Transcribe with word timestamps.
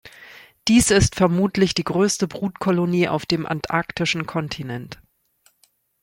Dies 0.67 0.89
ist 0.89 1.13
vermutlich 1.13 1.75
die 1.75 1.83
größte 1.83 2.27
Brutkolonie 2.27 3.07
auf 3.07 3.27
dem 3.27 3.45
antarktischen 3.45 4.25
Kontinent. 4.25 4.99